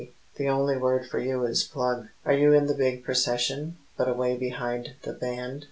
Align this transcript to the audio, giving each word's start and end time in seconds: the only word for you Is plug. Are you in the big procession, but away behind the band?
the 0.37 0.49
only 0.49 0.75
word 0.75 1.07
for 1.07 1.19
you 1.19 1.43
Is 1.43 1.63
plug. 1.63 2.07
Are 2.25 2.33
you 2.33 2.53
in 2.53 2.65
the 2.65 2.73
big 2.73 3.03
procession, 3.03 3.77
but 3.99 4.09
away 4.09 4.35
behind 4.35 4.95
the 5.03 5.13
band? 5.13 5.59